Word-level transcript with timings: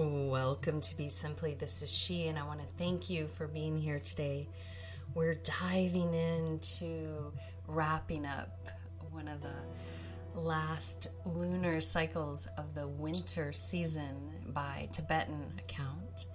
Welcome 0.00 0.80
to 0.82 0.96
Be 0.96 1.08
Simply. 1.08 1.54
This 1.54 1.82
is 1.82 1.92
she, 1.92 2.28
and 2.28 2.38
I 2.38 2.44
want 2.44 2.60
to 2.60 2.66
thank 2.78 3.10
you 3.10 3.26
for 3.26 3.48
being 3.48 3.76
here 3.76 3.98
today. 3.98 4.48
We're 5.12 5.34
diving 5.34 6.14
into 6.14 7.32
wrapping 7.66 8.24
up 8.24 8.68
one 9.10 9.26
of 9.26 9.42
the 9.42 10.38
last 10.40 11.08
lunar 11.24 11.80
cycles 11.80 12.46
of 12.56 12.76
the 12.76 12.86
winter 12.86 13.52
season 13.52 14.14
by 14.54 14.88
Tibetan 14.92 15.52
account. 15.58 16.26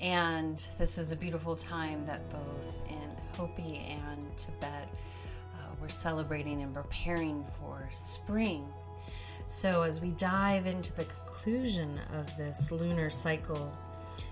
And 0.00 0.58
this 0.76 0.98
is 0.98 1.12
a 1.12 1.16
beautiful 1.16 1.54
time 1.54 2.04
that 2.06 2.28
both 2.28 2.82
in 2.88 3.16
Hopi 3.36 3.86
and 3.88 4.36
Tibet 4.36 4.88
uh, 5.54 5.74
we're 5.80 5.88
celebrating 5.88 6.60
and 6.60 6.74
preparing 6.74 7.44
for 7.44 7.88
spring 7.92 8.66
so, 9.48 9.82
as 9.82 10.00
we 10.00 10.10
dive 10.12 10.66
into 10.66 10.92
the 10.94 11.04
conclusion 11.04 12.00
of 12.18 12.36
this 12.36 12.72
lunar 12.72 13.10
cycle, 13.10 13.72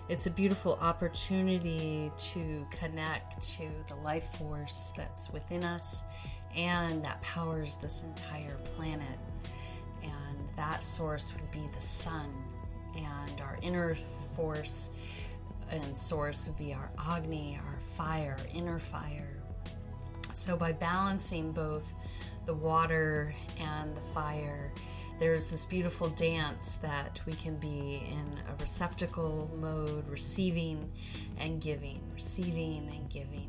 it's 0.08 0.26
a 0.26 0.30
beautiful 0.30 0.76
opportunity 0.80 2.10
to 2.18 2.66
connect 2.70 3.40
to 3.56 3.68
the 3.88 3.94
life 3.96 4.24
force 4.36 4.92
that's 4.96 5.30
within 5.30 5.62
us 5.62 6.02
and 6.56 7.04
that 7.04 7.22
powers 7.22 7.76
this 7.76 8.02
entire 8.02 8.56
planet. 8.76 9.18
And 10.02 10.48
that 10.56 10.82
source 10.82 11.32
would 11.32 11.50
be 11.52 11.62
the 11.74 11.80
sun, 11.80 12.28
and 12.96 13.40
our 13.40 13.56
inner 13.62 13.94
force 14.34 14.90
and 15.70 15.96
source 15.96 16.46
would 16.46 16.58
be 16.58 16.74
our 16.74 16.90
Agni, 16.98 17.58
our 17.64 17.78
fire, 17.80 18.36
inner 18.52 18.80
fire. 18.80 19.40
So, 20.32 20.56
by 20.56 20.72
balancing 20.72 21.52
both 21.52 21.94
the 22.46 22.54
water 22.54 23.32
and 23.60 23.96
the 23.96 24.00
fire, 24.00 24.72
there's 25.18 25.50
this 25.50 25.64
beautiful 25.66 26.08
dance 26.10 26.76
that 26.76 27.20
we 27.26 27.32
can 27.34 27.56
be 27.56 28.02
in 28.10 28.38
a 28.52 28.56
receptacle 28.60 29.50
mode, 29.60 30.06
receiving 30.08 30.90
and 31.38 31.60
giving, 31.60 32.00
receiving 32.12 32.90
and 32.94 33.08
giving. 33.08 33.48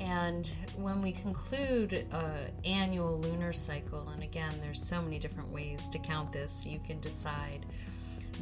And 0.00 0.54
when 0.76 1.00
we 1.00 1.12
conclude 1.12 2.04
an 2.12 2.50
annual 2.64 3.18
lunar 3.20 3.52
cycle, 3.52 4.08
and 4.12 4.22
again, 4.22 4.52
there's 4.62 4.82
so 4.82 5.00
many 5.00 5.18
different 5.18 5.50
ways 5.50 5.88
to 5.90 5.98
count 5.98 6.32
this, 6.32 6.66
you 6.66 6.80
can 6.86 7.00
decide. 7.00 7.64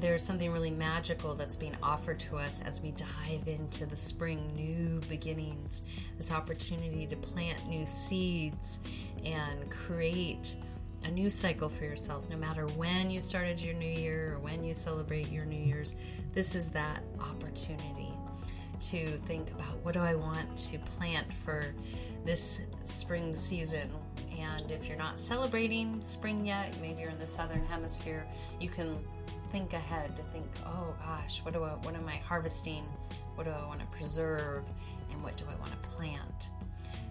There's 0.01 0.23
something 0.23 0.51
really 0.51 0.71
magical 0.71 1.35
that's 1.35 1.55
being 1.55 1.77
offered 1.83 2.19
to 2.21 2.37
us 2.37 2.63
as 2.63 2.81
we 2.81 2.93
dive 2.93 3.47
into 3.47 3.85
the 3.85 3.97
spring, 3.97 4.51
new 4.57 5.01
beginnings, 5.09 5.83
this 6.17 6.33
opportunity 6.33 7.07
to 7.07 7.17
plant 7.17 7.69
new 7.69 7.85
seeds 7.85 8.81
and 9.25 9.71
create 9.71 10.57
a 11.05 11.11
new 11.11 11.29
cycle 11.29 11.69
for 11.69 11.85
yourself 11.85 12.29
no 12.31 12.37
matter 12.37 12.67
when 12.77 13.11
you 13.11 13.21
started 13.21 13.61
your 13.61 13.75
new 13.75 13.91
year 13.91 14.35
or 14.35 14.39
when 14.39 14.63
you 14.63 14.75
celebrate 14.75 15.31
your 15.31 15.45
new 15.45 15.61
year's 15.61 15.95
this 16.33 16.55
is 16.55 16.69
that 16.69 17.03
opportunity 17.21 18.13
to 18.81 19.07
think 19.19 19.51
about 19.51 19.77
what 19.85 19.95
do 19.95 20.01
i 20.01 20.15
want 20.15 20.57
to 20.57 20.79
plant 20.79 21.33
for 21.33 21.75
this 22.25 22.63
spring 22.85 23.35
season? 23.35 23.89
And 24.39 24.71
if 24.71 24.89
you're 24.89 24.99
not 24.99 25.19
celebrating 25.19 26.01
spring 26.01 26.45
yet 26.47 26.77
maybe 26.81 27.01
you're 27.01 27.11
in 27.11 27.19
the 27.19 27.27
southern 27.27 27.65
hemisphere 27.67 28.27
you 28.61 28.69
can 28.69 28.99
think 29.51 29.73
ahead 29.73 30.17
to 30.17 30.23
think 30.23 30.47
oh 30.67 30.95
gosh 31.05 31.45
what 31.45 31.53
do 31.55 31.63
i 31.63 31.71
what 31.71 31.95
am 31.95 32.09
i 32.09 32.17
harvesting? 32.17 32.85
What 33.35 33.45
do 33.45 33.51
i 33.51 33.67
want 33.67 33.81
to 33.81 33.87
preserve? 33.87 34.67
And 35.11 35.23
what 35.23 35.37
do 35.37 35.45
i 35.51 35.55
want 35.57 35.71
to 35.71 35.89
plant 35.89 36.51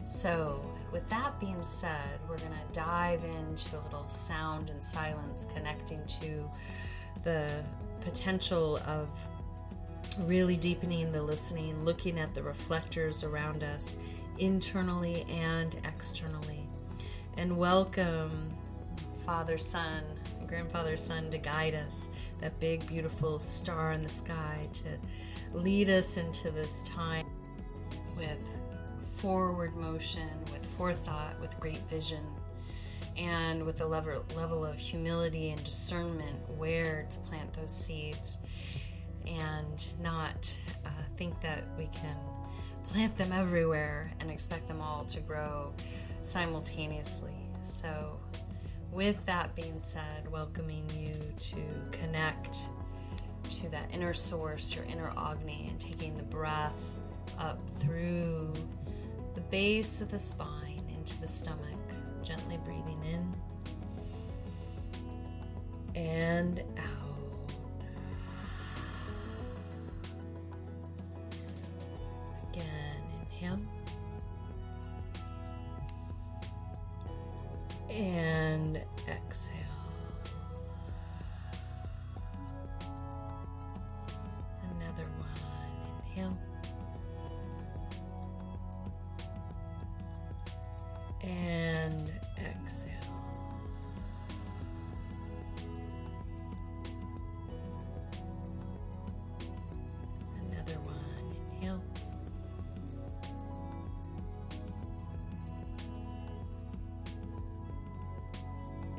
so, 0.03 0.59
with 0.91 1.05
that 1.07 1.39
being 1.39 1.63
said, 1.63 2.19
we're 2.27 2.37
going 2.37 2.51
to 2.51 2.73
dive 2.73 3.23
into 3.23 3.77
a 3.77 3.81
little 3.83 4.07
sound 4.07 4.71
and 4.71 4.81
silence 4.81 5.45
connecting 5.53 6.03
to 6.05 6.49
the 7.23 7.63
potential 8.01 8.77
of 8.87 9.11
really 10.21 10.55
deepening 10.55 11.11
the 11.11 11.21
listening, 11.21 11.85
looking 11.85 12.19
at 12.19 12.33
the 12.33 12.41
reflectors 12.41 13.23
around 13.23 13.63
us 13.63 13.95
internally 14.39 15.23
and 15.29 15.75
externally. 15.85 16.67
And 17.37 17.55
welcome 17.55 18.51
Father 19.23 19.57
Sun, 19.57 20.03
Grandfather 20.47 20.97
Sun 20.97 21.29
to 21.29 21.37
guide 21.37 21.75
us, 21.75 22.09
that 22.39 22.59
big, 22.59 22.85
beautiful 22.87 23.39
star 23.39 23.91
in 23.91 24.01
the 24.01 24.09
sky 24.09 24.65
to 24.73 25.55
lead 25.57 25.89
us 25.89 26.17
into 26.17 26.49
this 26.49 26.87
time 26.89 27.27
with 28.17 28.60
forward 29.21 29.75
motion, 29.75 30.27
with 30.51 30.65
forethought, 30.65 31.39
with 31.39 31.57
great 31.59 31.77
vision, 31.87 32.23
and 33.15 33.63
with 33.63 33.79
a 33.81 33.85
level, 33.85 34.25
level 34.35 34.65
of 34.65 34.79
humility 34.79 35.51
and 35.51 35.63
discernment 35.63 36.37
where 36.57 37.05
to 37.07 37.19
plant 37.19 37.53
those 37.53 37.71
seeds, 37.71 38.39
and 39.27 39.93
not 40.01 40.57
uh, 40.85 40.89
think 41.17 41.39
that 41.41 41.63
we 41.77 41.85
can 41.93 42.17
plant 42.83 43.15
them 43.15 43.31
everywhere 43.31 44.11
and 44.19 44.31
expect 44.31 44.67
them 44.67 44.81
all 44.81 45.05
to 45.05 45.19
grow 45.19 45.71
simultaneously. 46.23 47.35
So, 47.63 48.19
with 48.91 49.23
that 49.27 49.55
being 49.55 49.79
said, 49.83 50.29
welcoming 50.31 50.89
you 50.97 51.13
to 51.39 51.91
connect 51.91 52.65
to 53.49 53.69
that 53.69 53.93
inner 53.93 54.13
source, 54.13 54.75
your 54.75 54.85
inner 54.85 55.13
Agni, 55.15 55.67
and 55.69 55.79
taking 55.79 56.17
the 56.17 56.23
breath 56.23 56.99
up 57.37 57.59
through 57.79 58.50
base 59.51 59.99
of 59.99 60.09
the 60.09 60.17
spine 60.17 60.81
into 60.95 61.19
the 61.19 61.27
stomach, 61.27 61.59
gently 62.23 62.57
breathing 62.65 63.03
in 63.03 63.35
and 65.93 66.63
out. 66.77 67.00
And 91.23 92.11
exhale. 92.37 92.93
Another 100.35 100.79
one, 100.83 101.35
inhale. 101.53 101.83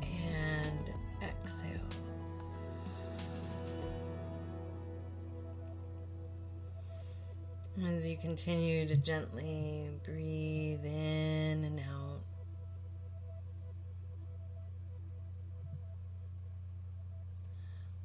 And 0.01 0.93
exhale. 1.21 1.69
As 7.85 8.07
you 8.07 8.17
continue 8.17 8.87
to 8.87 8.95
gently 8.95 9.72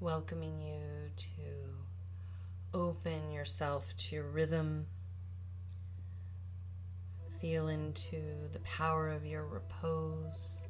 welcoming 0.01 0.57
you 0.61 1.11
to 1.17 2.77
open 2.79 3.31
yourself 3.31 3.97
to 3.97 4.15
your 4.15 4.29
rhythm. 4.29 4.87
Feel 7.41 7.69
into 7.69 8.49
the 8.53 8.61
power 8.61 9.09
of 9.11 9.25
your 9.25 9.47
repose. 9.47 10.67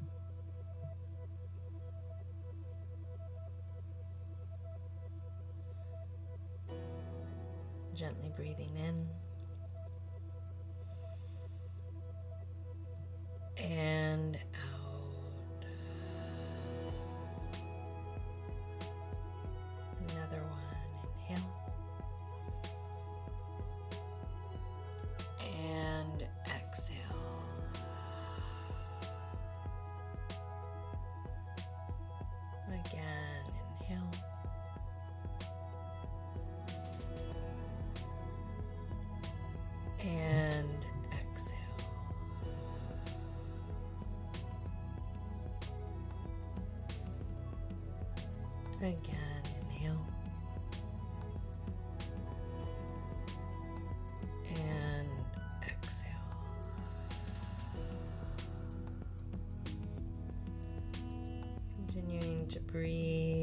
Gently 7.94 8.30
breathing 8.36 8.76
in 8.76 9.08
and 13.56 14.38
again. 48.88 49.42
Inhale. 49.60 50.06
And 54.56 55.08
exhale. 55.66 56.10
Continuing 61.76 62.46
to 62.48 62.60
breathe. 62.60 63.37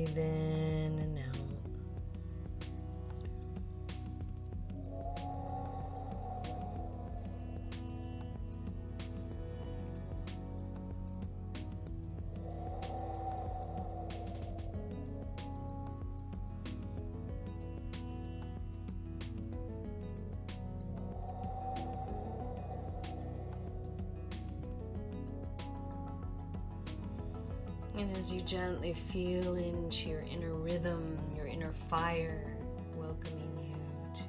And 27.98 28.12
as 28.18 28.34
you 28.34 28.42
gently 28.42 28.94
feel 28.94 29.56
into 29.56 30.10
your 30.10 30.26
inner 30.30 30.54
rhythm, 30.54 31.18
your 31.34 31.46
inner 31.46 31.72
fire, 31.72 32.58
welcoming 32.98 33.58
you 33.58 33.76
to 34.14 34.24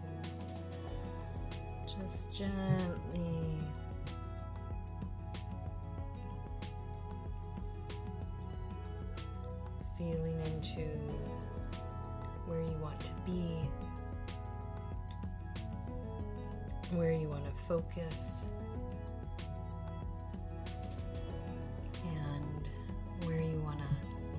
just 1.98 2.32
gently 2.32 3.58
feeling 9.98 10.40
into 10.44 10.82
where 12.46 12.60
you 12.60 12.76
want 12.80 13.00
to 13.00 13.12
be, 13.24 13.68
where 16.92 17.10
you 17.10 17.28
want 17.28 17.44
to 17.44 17.62
focus. 17.62 18.46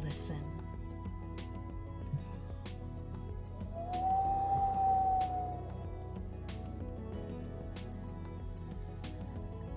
Listen. 0.07 0.42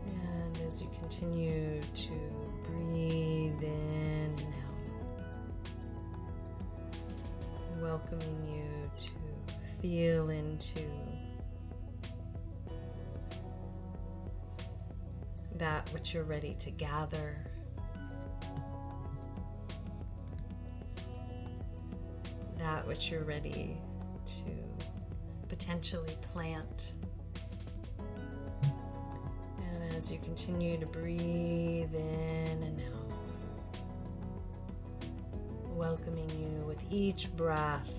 And 0.07 0.59
as 0.69 0.81
you 0.81 0.89
continue 0.91 1.81
to 1.95 2.13
breathe 2.65 3.61
in 3.61 4.37
and 4.39 4.55
out, 4.63 4.77
welcoming 7.83 8.47
you 8.47 8.89
to 8.97 9.11
feel 9.83 10.31
into 10.31 10.87
that 15.57 15.89
which 15.93 16.15
you're 16.15 16.23
ready 16.23 16.55
to 16.61 16.71
gather. 16.71 17.37
You're 23.09 23.25
ready 23.25 23.81
to 24.27 24.35
potentially 25.49 26.17
plant. 26.21 26.93
And 29.59 29.95
as 29.97 30.13
you 30.13 30.19
continue 30.19 30.79
to 30.79 30.87
breathe 30.87 31.95
in 31.95 32.63
and 32.63 32.83
out, 32.83 33.13
welcoming 35.75 36.29
you 36.39 36.65
with 36.67 36.85
each 36.93 37.35
breath 37.37 37.91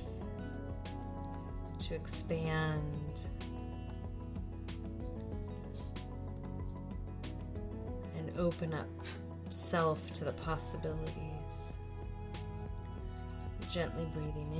to 1.79 1.95
expand 1.95 3.25
and 8.17 8.31
open 8.37 8.73
up 8.73 8.87
self 9.49 10.13
to 10.13 10.23
the 10.23 10.33
Gently 13.71 14.05
breathing 14.13 14.51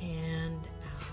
in 0.00 0.08
and 0.08 0.68
out. 0.86 1.10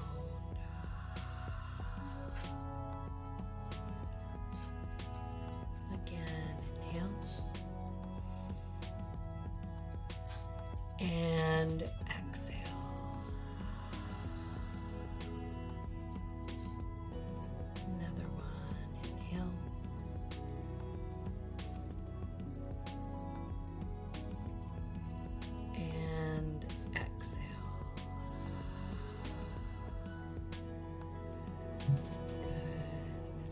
Again, 5.93 6.55
inhale 6.77 7.11
and 11.01 11.83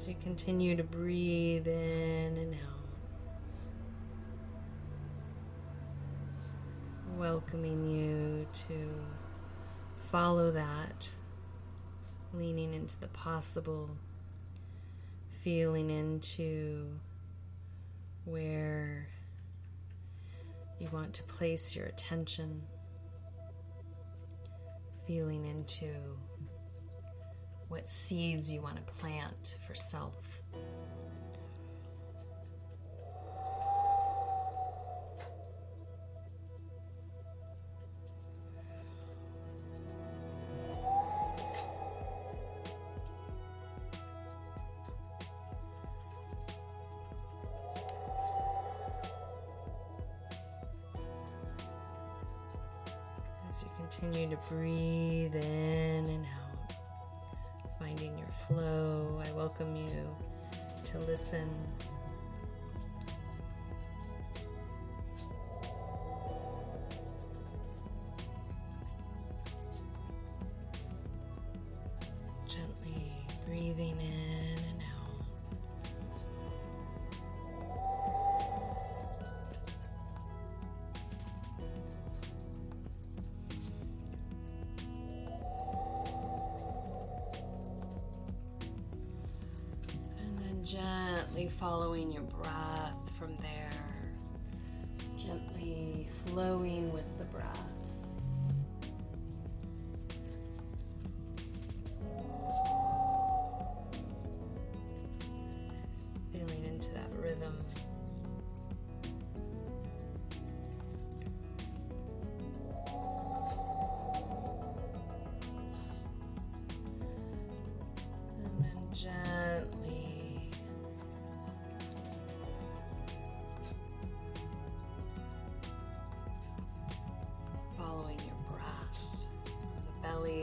You 0.07 0.15
continue 0.21 0.75
to 0.75 0.83
breathe 0.83 1.67
in 1.67 2.37
and 2.37 2.53
out, 2.53 2.89
welcoming 7.17 7.89
you 7.89 8.45
to 8.67 8.91
follow 10.11 10.51
that, 10.51 11.09
leaning 12.35 12.75
into 12.75 12.99
the 12.99 13.07
possible, 13.07 13.97
feeling 15.41 15.89
into 15.89 16.99
where 18.25 19.07
you 20.77 20.87
want 20.91 21.15
to 21.15 21.23
place 21.23 21.75
your 21.75 21.87
attention, 21.87 22.61
feeling 25.07 25.45
into 25.45 25.87
what 27.69 27.87
seeds 27.87 28.51
you 28.51 28.61
want 28.61 28.75
to 28.75 28.93
plant 28.93 29.57
for 29.65 29.73
self. 29.73 30.41
As 53.49 53.63
you 53.63 53.69
continue 53.77 54.29
to 54.29 54.37
breathe 54.49 55.35
in 55.35 56.09
and 56.09 56.25
out, 56.25 56.44
finding 57.95 58.17
your 58.17 58.27
flow, 58.27 59.21
I 59.25 59.31
welcome 59.33 59.75
you 59.75 60.15
to 60.85 60.99
listen. 60.99 61.49
Gently 72.47 73.13
breathing 73.45 73.97
in 73.99 74.44
gently 91.35 91.49
following 91.49 92.13
your 92.13 92.23
breath 92.23 93.11
from 93.19 93.35
there, 93.39 93.69
gently 95.17 96.07
flowing 96.27 96.84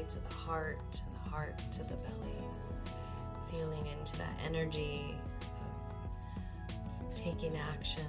to 0.08 0.20
the 0.20 0.34
heart 0.34 1.00
and 1.06 1.14
the 1.14 1.30
heart 1.30 1.58
to 1.72 1.82
the 1.84 1.96
belly, 1.96 2.44
feeling 3.50 3.86
into 3.98 4.16
that 4.18 4.38
energy 4.44 5.14
of 7.00 7.14
taking 7.14 7.56
action, 7.56 8.04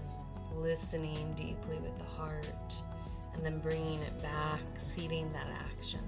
listening 0.55 1.33
deeply 1.35 1.79
with 1.79 1.97
the 1.97 2.15
heart, 2.15 2.75
and 3.33 3.43
then 3.43 3.59
bringing 3.59 3.99
it 4.01 4.21
back, 4.21 4.61
seating 4.77 5.27
that 5.29 5.47
action, 5.71 5.99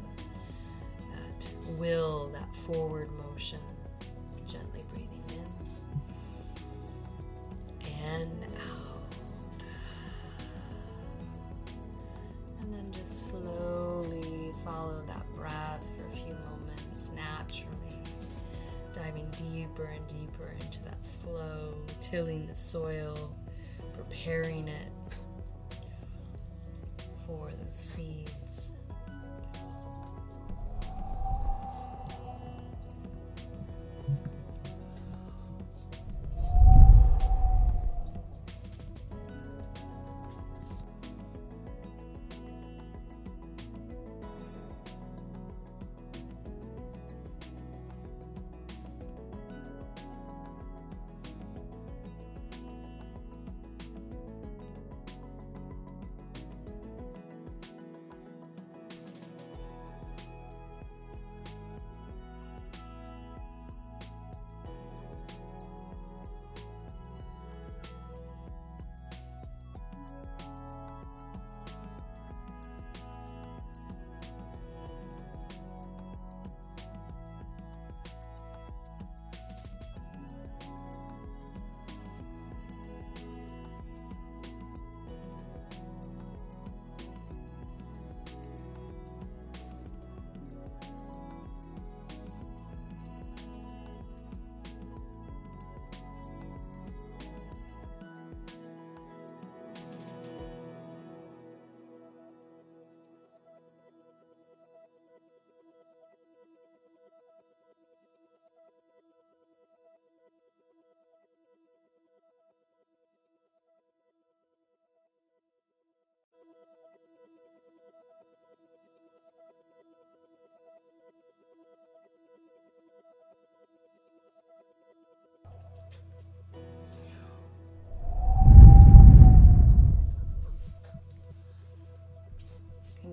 that 1.11 1.47
will, 1.77 2.29
that 2.29 2.55
forward 2.55 3.09
motion. 3.29 3.59
Preparing 24.09 24.67
it 24.67 24.91
for 27.25 27.51
those 27.51 27.75
seeds. 27.75 28.71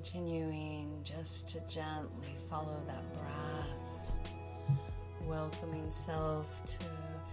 Continuing 0.02 0.98
just 1.04 1.46
to 1.50 1.60
gently 1.72 2.34
follow 2.50 2.76
that 2.88 3.04
breath, 3.14 4.76
welcoming 5.28 5.92
self 5.92 6.64
to 6.64 6.78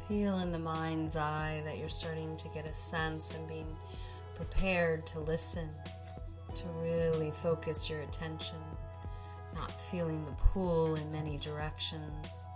feel 0.07 0.37
in 0.37 0.51
the 0.51 0.59
mind's 0.59 1.15
eye 1.15 1.63
that 1.65 1.79
you're 1.79 1.89
starting 1.89 2.37
to 2.37 2.47
get 2.49 2.67
a 2.67 2.71
sense 2.71 3.33
and 3.33 3.47
being 3.47 3.75
prepared 4.35 5.03
to 5.07 5.19
listen, 5.19 5.67
to 6.53 6.63
really 6.79 7.31
focus 7.31 7.89
your 7.89 8.01
attention, 8.01 8.57
not 9.55 9.71
feeling 9.71 10.23
the 10.25 10.33
pull 10.33 10.93
in 10.93 11.11
many 11.11 11.37
directions, 11.37 12.47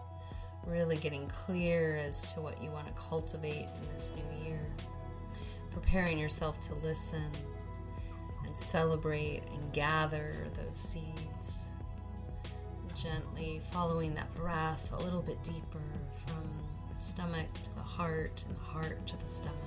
really 0.67 0.97
getting 0.97 1.27
clear 1.27 1.97
as 1.97 2.31
to 2.33 2.39
what 2.39 2.61
you 2.61 2.69
want 2.69 2.85
to 2.85 2.93
cultivate 2.93 3.65
in 3.65 3.93
this 3.95 4.13
new 4.15 4.47
year, 4.47 4.61
preparing 5.71 6.19
yourself 6.19 6.59
to 6.59 6.75
listen 6.83 7.31
and 8.53 8.57
celebrate 8.59 9.41
and 9.51 9.73
gather 9.73 10.35
those 10.53 10.75
seeds. 10.75 11.69
Gently 12.93 13.59
following 13.71 14.13
that 14.13 14.33
breath 14.35 14.91
a 14.93 14.97
little 14.97 15.23
bit 15.23 15.43
deeper 15.43 15.81
from 16.13 16.47
the 16.93 16.99
stomach 16.99 17.51
to 17.63 17.73
the 17.73 17.81
heart 17.81 18.43
and 18.47 18.55
the 18.55 18.61
heart 18.61 19.05
to 19.07 19.17
the 19.17 19.25
stomach. 19.25 19.57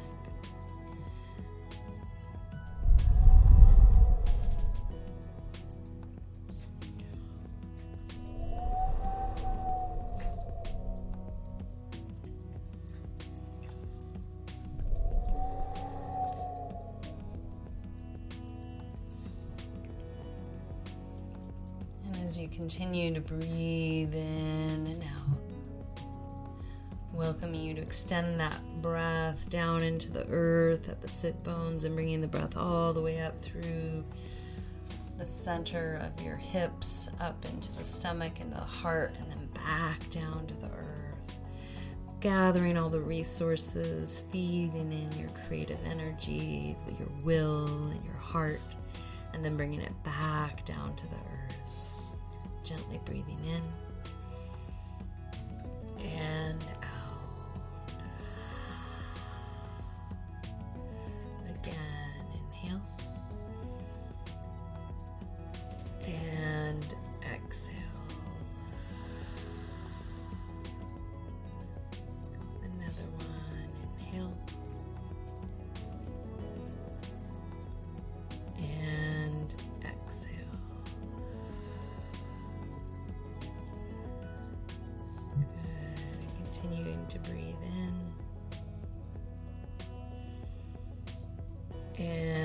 As 22.26 22.40
you 22.40 22.48
continue 22.48 23.14
to 23.14 23.20
breathe 23.20 24.12
in 24.12 24.86
and 24.88 25.00
out. 25.04 25.38
Welcoming 27.12 27.62
you 27.62 27.72
to 27.74 27.80
extend 27.80 28.40
that 28.40 28.60
breath 28.82 29.48
down 29.48 29.84
into 29.84 30.10
the 30.10 30.26
earth 30.26 30.88
at 30.88 31.00
the 31.00 31.06
sit 31.06 31.44
bones 31.44 31.84
and 31.84 31.94
bringing 31.94 32.20
the 32.20 32.26
breath 32.26 32.56
all 32.56 32.92
the 32.92 33.00
way 33.00 33.20
up 33.20 33.40
through 33.42 34.04
the 35.18 35.24
center 35.24 36.02
of 36.02 36.20
your 36.20 36.34
hips, 36.34 37.08
up 37.20 37.44
into 37.44 37.72
the 37.76 37.84
stomach 37.84 38.40
and 38.40 38.52
the 38.52 38.56
heart, 38.56 39.14
and 39.20 39.30
then 39.30 39.46
back 39.64 40.10
down 40.10 40.48
to 40.48 40.54
the 40.54 40.66
earth. 40.66 41.38
Gathering 42.18 42.76
all 42.76 42.88
the 42.88 42.98
resources, 42.98 44.24
feeding 44.32 44.90
in 44.90 45.12
your 45.16 45.30
creative 45.46 45.78
energy, 45.84 46.76
your 46.98 47.08
will, 47.22 47.86
and 47.92 48.04
your 48.04 48.14
heart, 48.14 48.60
and 49.32 49.44
then 49.44 49.56
bringing 49.56 49.80
it 49.80 49.94
back 50.02 50.64
down 50.64 50.96
to 50.96 51.06
the 51.06 51.14
earth 51.14 51.26
gently 52.66 53.00
breathing 53.04 53.38
in 53.44 53.85
continuing 86.68 87.06
to 87.06 87.18
breathe 87.20 87.54
in. 87.64 88.12
And 91.98 92.35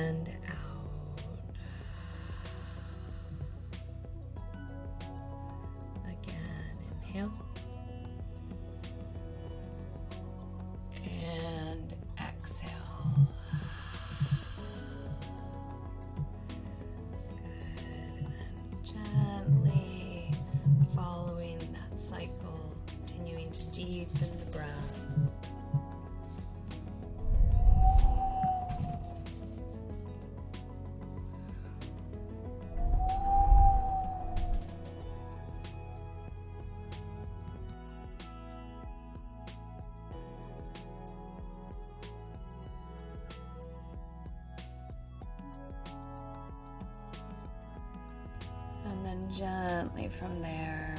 gently 49.36 50.10
from 50.10 50.42
there, 50.42 50.96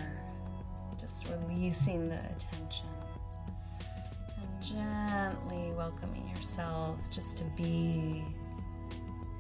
just 0.99 1.29
releasing 1.29 2.09
the 2.09 2.19
attention 2.19 2.87
and 4.41 4.63
gently 4.63 5.73
welcoming 5.77 6.29
yourself 6.29 7.11
just 7.11 7.37
to 7.39 7.45
be 7.57 8.25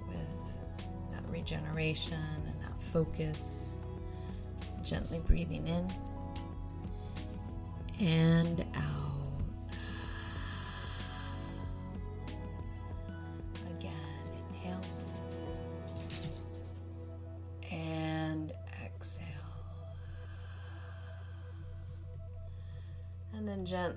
with 0.08 0.54
that 1.10 1.22
regeneration 1.30 2.18
and 2.46 2.60
that 2.60 2.82
focus. 2.82 3.78
Gently 4.82 5.20
breathing 5.20 5.66
in 5.68 5.86
and 8.00 8.64
out. 8.74 9.11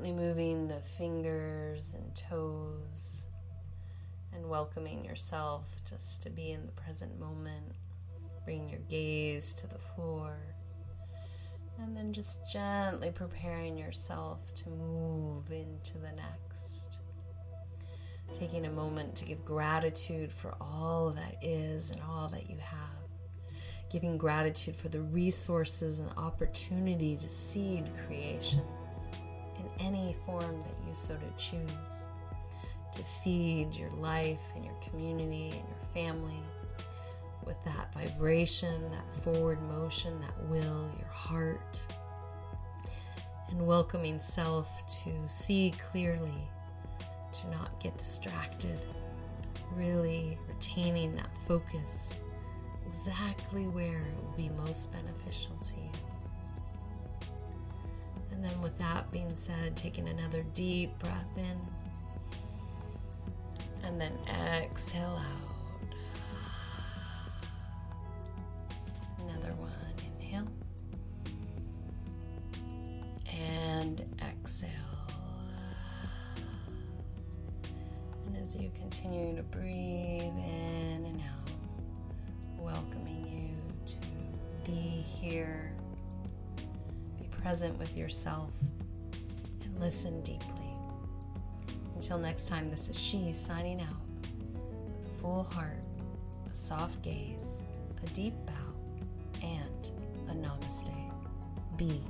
Gently 0.05 0.23
moving 0.23 0.67
the 0.67 0.81
fingers 0.81 1.95
and 1.95 2.15
toes 2.15 3.25
and 4.33 4.47
welcoming 4.47 5.03
yourself 5.03 5.81
just 5.89 6.21
to 6.21 6.29
be 6.29 6.51
in 6.51 6.63
the 6.65 6.71
present 6.73 7.19
moment. 7.19 7.73
Bring 8.43 8.69
your 8.69 8.81
gaze 8.87 9.53
to 9.55 9.67
the 9.67 9.79
floor. 9.79 10.37
And 11.79 11.97
then 11.97 12.13
just 12.13 12.51
gently 12.51 13.09
preparing 13.09 13.79
yourself 13.79 14.53
to 14.55 14.69
move 14.69 15.51
into 15.51 15.97
the 15.97 16.11
next. 16.11 16.99
Taking 18.31 18.67
a 18.67 18.71
moment 18.71 19.15
to 19.15 19.25
give 19.25 19.43
gratitude 19.43 20.31
for 20.31 20.53
all 20.61 21.11
that 21.11 21.37
is 21.41 21.89
and 21.89 22.01
all 22.07 22.27
that 22.27 22.47
you 22.47 22.57
have. 22.57 22.79
Giving 23.91 24.19
gratitude 24.19 24.75
for 24.75 24.89
the 24.89 25.01
resources 25.01 25.97
and 25.97 26.11
opportunity 26.15 27.17
to 27.17 27.29
seed 27.29 27.89
creation 28.05 28.61
any 29.79 30.13
form 30.13 30.59
that 30.59 30.75
you 30.87 30.93
so 30.93 31.15
to 31.15 31.43
choose. 31.43 32.07
To 32.91 33.03
feed 33.03 33.75
your 33.75 33.89
life 33.91 34.53
and 34.55 34.63
your 34.63 34.75
community 34.75 35.49
and 35.51 35.67
your 35.67 35.89
family 35.93 36.41
with 37.45 37.61
that 37.65 37.93
vibration, 37.93 38.89
that 38.91 39.13
forward 39.13 39.61
motion, 39.63 40.17
that 40.19 40.49
will, 40.49 40.89
your 40.97 41.09
heart, 41.09 41.81
and 43.49 43.65
welcoming 43.65 44.19
self 44.19 44.85
to 45.03 45.11
see 45.27 45.73
clearly, 45.91 46.49
to 47.31 47.49
not 47.51 47.79
get 47.79 47.97
distracted, 47.97 48.79
really 49.75 50.37
retaining 50.47 51.15
that 51.15 51.37
focus 51.37 52.19
exactly 52.87 53.67
where 53.67 53.99
it 53.99 54.15
will 54.23 54.33
be 54.37 54.49
most 54.49 54.91
beneficial 54.91 55.55
to 55.57 55.75
you. 55.75 56.14
Then, 58.45 58.61
with 58.61 58.77
that 58.77 59.11
being 59.11 59.35
said, 59.35 59.75
taking 59.75 60.07
another 60.07 60.43
deep 60.53 60.99
breath 60.99 61.35
in 61.35 61.59
and 63.83 63.99
then 63.99 64.13
exhale 64.61 65.19
out. 65.19 65.55
Another 69.19 69.51
one. 69.53 69.71
Inhale 70.19 70.47
and 73.35 74.05
exhale. 74.21 74.69
And 78.27 78.37
as 78.37 78.55
you 78.55 78.69
continue 78.75 79.35
to 79.35 79.43
breathe 79.43 80.21
in 80.21 81.03
and 81.03 81.19
out, 81.21 81.49
welcoming 82.59 83.25
you 83.25 83.57
to 83.87 83.97
be 84.69 84.71
here, 84.71 85.73
present 87.45 87.77
with 87.77 87.95
yourself, 87.95 88.49
and 89.63 89.79
listen 89.79 90.19
deeply. 90.23 90.75
Until 91.93 92.17
next 92.17 92.47
time, 92.47 92.67
this 92.69 92.89
is 92.89 92.99
she 92.99 93.31
signing 93.31 93.79
out 93.81 94.01
with 94.97 95.05
a 95.05 95.21
full 95.21 95.43
heart, 95.43 95.85
a 96.51 96.55
soft 96.55 96.99
gaze, 97.03 97.61
a 98.03 98.07
deep 98.15 98.33
bow, 98.47 99.43
and 99.43 99.91
a 100.27 100.33
namaste. 100.33 100.89
Be 101.77 102.01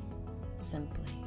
simply. 0.57 1.24